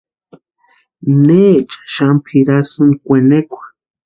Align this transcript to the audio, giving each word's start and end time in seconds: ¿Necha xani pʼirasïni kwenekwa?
¿Necha 1.25 1.79
xani 1.93 2.19
pʼirasïni 2.25 2.95
kwenekwa? 3.05 3.63